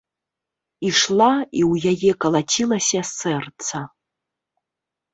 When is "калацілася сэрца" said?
2.27-3.87